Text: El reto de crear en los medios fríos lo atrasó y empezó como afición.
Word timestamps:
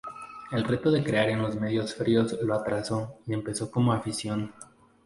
El 0.51 0.63
reto 0.63 0.89
de 0.89 1.03
crear 1.03 1.29
en 1.29 1.43
los 1.43 1.57
medios 1.57 1.93
fríos 1.93 2.35
lo 2.41 2.55
atrasó 2.55 3.19
y 3.27 3.33
empezó 3.35 3.69
como 3.69 3.93
afición. 3.93 4.51